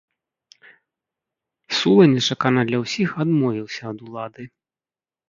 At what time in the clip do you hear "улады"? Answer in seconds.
4.07-4.43